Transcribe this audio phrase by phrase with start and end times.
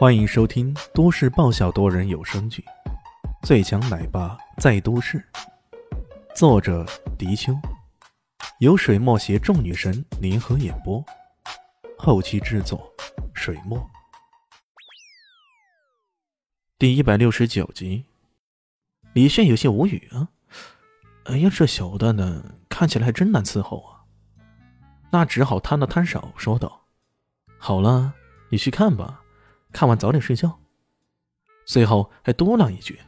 [0.00, 2.64] 欢迎收听都市爆笑多人有声剧
[3.46, 5.22] 《最强奶爸在都市》，
[6.34, 6.86] 作者：
[7.18, 7.52] 迪秋，
[8.60, 11.04] 由水墨携众女神联合演播，
[11.98, 12.90] 后期制作：
[13.34, 13.78] 水墨。
[16.78, 18.06] 第一百六十九集，
[19.12, 20.30] 李炫有些无语啊！
[21.24, 24.00] 哎呀，这小蛋蛋看起来还真难伺候啊！
[25.10, 26.86] 那只好摊了摊手，说道
[27.60, 28.14] ：“好了，
[28.48, 29.20] 你去看吧。”
[29.72, 30.58] 看完早点睡觉。
[31.66, 33.00] 最后还嘟囔一句：“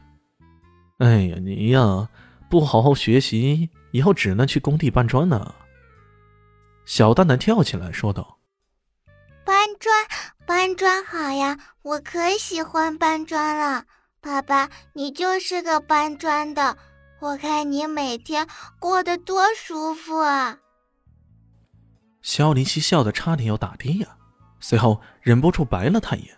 [0.99, 2.09] 哎呀，你呀，
[2.49, 5.55] 不好好学习，以后只能去工地搬砖呢。”
[6.85, 8.39] 小蛋蛋跳起来说道
[9.43, 10.07] ：“搬砖，
[10.45, 13.85] 搬砖好呀，我可喜欢搬砖了。
[14.21, 16.77] 爸爸，你就是个搬砖的，
[17.19, 18.47] 我看你每天
[18.79, 20.59] 过得多舒服啊。”
[22.21, 24.17] 肖林希笑得差点要打爹呀，
[24.61, 26.37] 随后忍不住白了他一眼。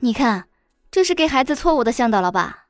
[0.00, 0.48] 你看，
[0.90, 2.66] 这是给孩子错误的向导了吧？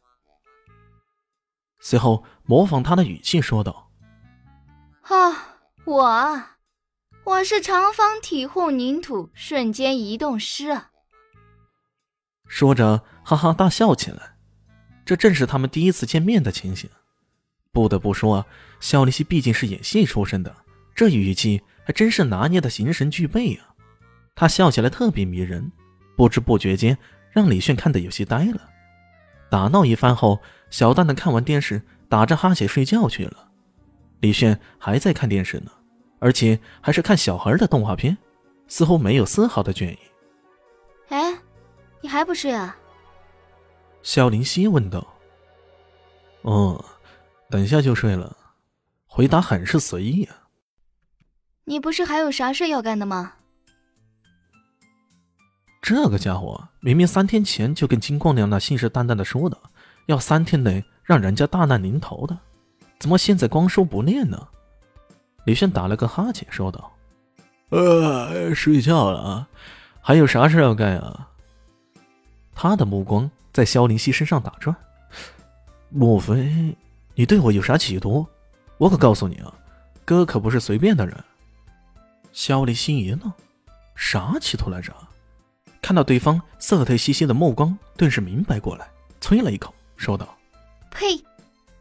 [1.81, 3.91] 随后模仿他的语气说道
[5.03, 6.43] ：“啊，我，
[7.25, 10.91] 我是长方体混凝土瞬间移动师啊！”
[12.49, 14.37] 说着哈哈大笑起来。
[15.05, 16.91] 这正是他们第一次见面的情形。
[17.73, 18.47] 不得不说啊，
[18.81, 20.55] 肖立希毕竟是演戏出身的，
[20.95, 23.75] 这语气还真是拿捏的形神俱备啊！
[24.35, 25.71] 他笑起来特别迷人，
[26.17, 26.99] 不知不觉间。
[27.39, 28.69] 让李炫看得有些呆了。
[29.49, 33.49] 打闹一番后，小蛋蛋看完电视，打着哈欠睡觉去了。
[34.19, 35.71] 李炫还在看电视呢，
[36.19, 38.19] 而且还是看小孩的动画片，
[38.67, 39.99] 似乎没有丝毫的倦意。
[41.11, 41.39] 哎，
[42.01, 42.77] 你还不睡啊？
[44.03, 45.07] 肖林希问道。
[46.43, 46.85] 哦，
[47.49, 48.37] 等下就睡了。
[49.07, 50.49] 回答很是随意啊。
[51.67, 53.35] 你不是还有啥事要干的吗？
[55.89, 59.57] 这个家伙明明三天前就跟金光亮那信誓旦旦的说的，
[60.05, 62.37] 要三天内让人家大难临头的，
[62.99, 64.49] 怎么现在光说不练呢？
[65.45, 66.93] 李炫打了个哈欠，说道
[67.73, 69.49] ：“呃，睡觉了啊，
[70.03, 71.27] 还有啥事要干啊？”
[72.55, 74.77] 他的目光在萧林希身上打转，
[75.89, 76.77] 莫非
[77.15, 78.27] 你对我有啥企图？
[78.77, 79.51] 我可告诉你啊，
[80.05, 81.17] 哥可不是随便的人。
[82.35, 83.33] 萧林希一愣，
[83.97, 84.93] 啥企图来着？
[85.89, 88.87] 看到对方色退兮兮的目光，顿时明白过来，
[89.23, 90.37] 啐了一口，说道
[90.93, 91.25] ：“呸！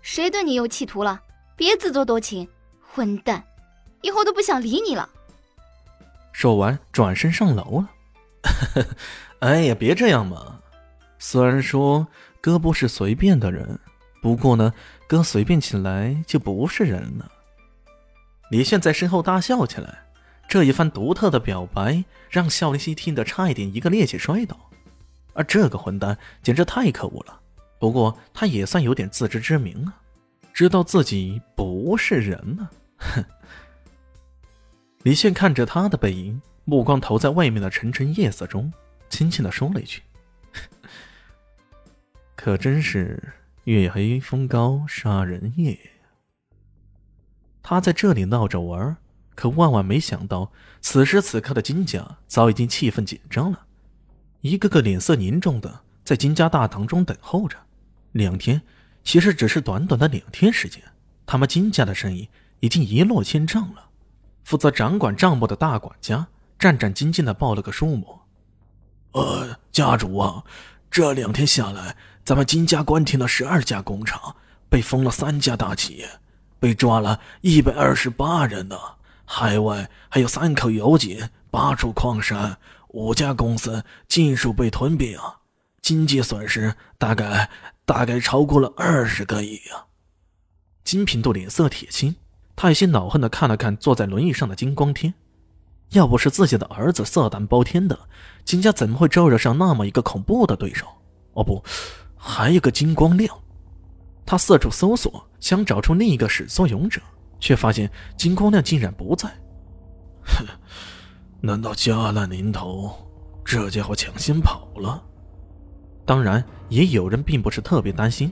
[0.02, 1.22] 谁对你有企图了？
[1.58, 2.48] 别自作多情，
[2.82, 3.44] 混蛋！
[4.02, 5.10] 以后都不想理你了。”
[6.32, 8.86] 说完，转身上楼了。
[9.44, 10.62] 哎呀，别这样嘛！
[11.20, 12.08] 虽然说
[12.40, 13.78] 哥不是随便的人，
[14.22, 14.74] 不过呢，
[15.06, 17.30] 哥随便起来就不是人了。
[18.52, 20.07] 李炫在身后大笑起来。
[20.48, 24.58] 这一番独特的表白，让肖林希听得差一点一个趔趄摔倒。
[25.34, 27.40] 而这个混蛋简直太可恶了。
[27.80, 30.02] 不过他也算有点自知之明啊，
[30.52, 32.70] 知道自己不是人呢。
[32.98, 33.24] 哼！
[35.04, 38.74] 李现看着他的背影，目光投在外面的沉沉夜色中，
[39.10, 40.02] 轻轻的说了一句
[42.36, 43.32] ：“可真是
[43.66, 45.78] 月黑风高杀人夜。”
[47.62, 48.98] 他在这里闹着玩
[49.38, 53.68] 可万万没想到，此时此刻的金家早已经气氛紧张了，
[54.42, 57.56] 一个个脸色凝重的在金家大堂中等候着。
[58.14, 58.60] 两天，
[59.04, 60.82] 其实只是短短的两天时间，
[61.28, 62.28] 他们金家的生意
[62.62, 63.90] 已经一落千丈了。
[64.44, 66.26] 负责掌管账目的大管家
[66.58, 68.22] 战战兢兢的报了个数目
[69.14, 70.44] ：“呃，家主啊，
[70.90, 71.96] 这两天下来，
[72.26, 74.36] 咱们金家关停了十二家工厂，
[74.68, 76.10] 被封了三家大企业，
[76.60, 78.76] 被抓了一百二十八人呢。”
[79.30, 82.58] 海外还有三口油井、八处矿山、
[82.88, 85.42] 五家公司尽数被吞并啊！
[85.82, 87.50] 经济损失大概
[87.86, 89.92] 大概超过了二十个亿啊！
[90.86, 92.16] 金平度脸色铁青，
[92.56, 95.14] 他有些恼恨的看了看坐在轮椅上的金光天，
[95.90, 98.00] 要不是自己的儿子色胆包天的，
[98.46, 100.88] 金家怎么会招惹上那么一个恐怖的对手？
[101.34, 101.62] 哦不，
[102.16, 103.38] 还有个金光亮！
[104.26, 107.02] 他四处搜索，想找出另一个始作俑者。
[107.40, 109.30] 却发现金光亮竟然不在。
[110.24, 110.46] 哼，
[111.40, 112.92] 难道家难临头，
[113.46, 115.02] 这家伙抢先跑了？
[116.06, 118.32] 当然，也有人并不是特别担心。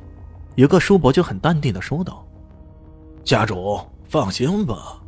[0.55, 2.25] 有个叔伯就很淡定的说道
[3.23, 5.01] ：“家主放心吧，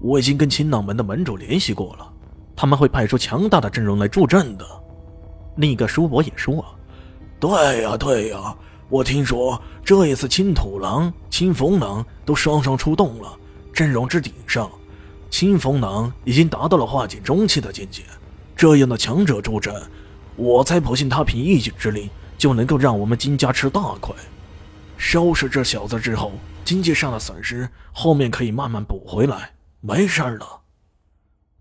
[0.00, 2.12] 我已经跟青囊门的门主联系过了，
[2.54, 4.64] 他们会派出强大的阵容来助阵的。”
[5.58, 6.64] 另一个叔伯也说
[7.40, 8.56] ：“对呀，对呀。”
[8.88, 13.38] 我听说这一次青土狼、青风狼都双双出动了，
[13.72, 14.70] 阵容之鼎盛，
[15.30, 18.02] 青风狼已经达到了化境中期的境界。
[18.54, 19.74] 这样的强者助阵，
[20.36, 24.14] 我才不信他凭一己之力就能够让我们金家吃大亏。
[24.96, 26.32] 收拾这小子之后，
[26.64, 30.60] 经济上的损失后面可以慢慢补回来，没事儿了。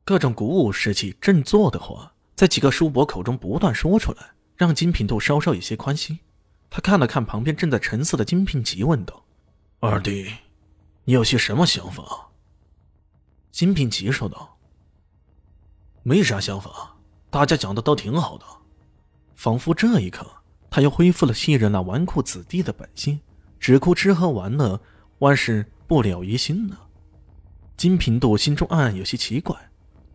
[0.06, 4.18] 各种鼓舞士气、振作的话，在几个叔伯口中不断说出来，
[4.56, 6.20] 让金品度稍稍有些宽心。
[6.76, 9.24] 他看了看旁边正在沉思的金平吉，问道
[9.80, 10.34] ：“二弟，
[11.04, 12.32] 你有些什么想法？”
[13.54, 14.58] 金平吉说道
[16.02, 16.96] ：“没啥想法，
[17.30, 18.46] 大家讲的都挺好的。”
[19.38, 20.26] 仿佛这一刻，
[20.72, 23.20] 他又恢复了昔日那纨绔子弟的本性，
[23.60, 24.82] 只顾吃喝玩乐，
[25.20, 26.76] 万事不了于心呢。
[27.78, 29.56] 金平度心中暗暗有些奇怪，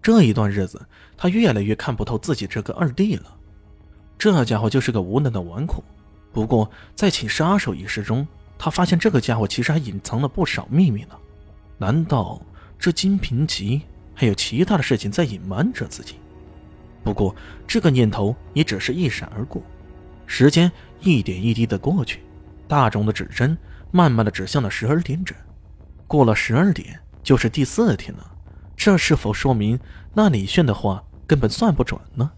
[0.02, 0.84] 这一段日子，
[1.16, 3.38] 他越来越看不透自己这个二弟了。
[4.18, 5.80] 这家伙就是个无能的纨绔。
[6.32, 8.26] 不过，在请杀手一事中，
[8.58, 11.16] 他发现这个家伙其实还隐藏了不少秘密呢。
[11.78, 12.40] 难道
[12.78, 13.82] 这金平吉
[14.14, 16.16] 还有其他的事情在隐瞒着自己？
[17.02, 17.34] 不过，
[17.66, 19.62] 这个念头也只是一闪而过。
[20.26, 20.70] 时间
[21.00, 22.20] 一点一滴的过去，
[22.66, 23.56] 大钟的指针
[23.90, 25.36] 慢慢的指向了十二点整。
[26.06, 28.32] 过了十二点，就是第四天了。
[28.76, 29.78] 这是否说明
[30.14, 32.30] 那李炫的话根本算不准呢？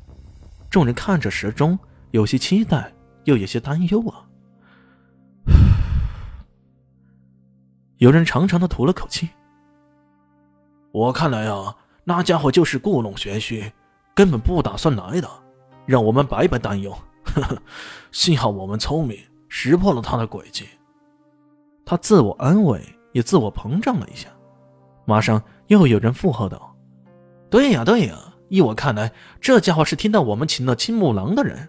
[0.71, 1.79] 众人看着时钟，
[2.13, 2.93] 有些期待。
[3.31, 4.27] 又有些担忧啊！
[7.99, 9.29] 有人长长的吐了口气。
[10.91, 13.73] 我看来啊，那家伙就是故弄玄虚，
[14.17, 15.31] 根本不打算来的，
[15.87, 16.91] 让我们白白担忧。
[17.25, 17.57] 呵呵，
[18.11, 19.17] 幸好我们聪明，
[19.49, 20.67] 识破了他的诡计。
[21.87, 24.29] 他自我安慰，也自我膨胀了一下。
[25.05, 26.75] 马上又有人附和道
[27.49, 28.17] ：“对呀，对呀，
[28.49, 31.69] 依我看来，这家伙是听到我们请了青木狼的人。”